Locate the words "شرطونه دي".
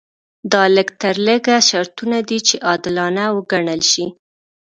1.69-2.39